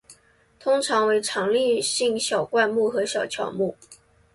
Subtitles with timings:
[0.59, 3.77] 通常为常绿性小灌木或小乔木。